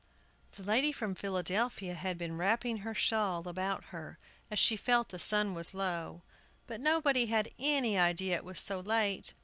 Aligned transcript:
The 0.53 0.63
lady 0.63 0.91
from 0.91 1.13
Philadelphia 1.13 1.93
had 1.93 2.17
been 2.17 2.35
wrapping 2.35 2.77
her 2.77 2.95
shawl 2.95 3.47
about 3.47 3.83
her, 3.93 4.17
as 4.49 4.57
she 4.57 4.75
felt 4.75 5.09
the 5.09 5.19
sun 5.19 5.53
was 5.53 5.75
low. 5.75 6.23
But 6.65 6.81
nobody 6.81 7.27
had 7.27 7.51
any 7.59 7.99
idea 7.99 8.37
it 8.37 8.43
was 8.43 8.59
so 8.59 8.79
late! 8.79 9.35